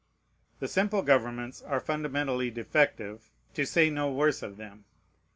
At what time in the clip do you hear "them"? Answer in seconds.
4.57-4.85